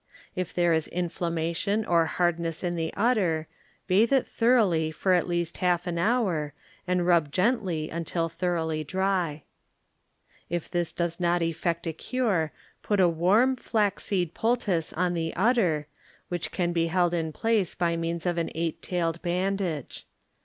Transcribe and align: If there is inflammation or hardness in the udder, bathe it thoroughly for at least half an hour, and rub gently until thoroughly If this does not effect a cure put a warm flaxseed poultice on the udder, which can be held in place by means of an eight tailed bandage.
If 0.35 0.51
there 0.51 0.73
is 0.73 0.87
inflammation 0.87 1.85
or 1.85 2.07
hardness 2.07 2.63
in 2.63 2.75
the 2.75 2.91
udder, 2.97 3.45
bathe 3.85 4.11
it 4.11 4.25
thoroughly 4.25 4.89
for 4.91 5.13
at 5.13 5.27
least 5.27 5.57
half 5.57 5.85
an 5.85 5.99
hour, 5.99 6.55
and 6.87 7.05
rub 7.05 7.31
gently 7.31 7.91
until 7.91 8.27
thoroughly 8.27 8.81
If 10.49 10.71
this 10.71 10.91
does 10.91 11.19
not 11.19 11.43
effect 11.43 11.85
a 11.85 11.93
cure 11.93 12.51
put 12.81 12.99
a 12.99 13.07
warm 13.07 13.55
flaxseed 13.55 14.33
poultice 14.33 14.91
on 14.91 15.13
the 15.13 15.35
udder, 15.35 15.85
which 16.29 16.49
can 16.51 16.73
be 16.73 16.87
held 16.87 17.13
in 17.13 17.31
place 17.31 17.75
by 17.75 17.95
means 17.95 18.25
of 18.25 18.39
an 18.39 18.49
eight 18.55 18.81
tailed 18.81 19.21
bandage. 19.21 20.07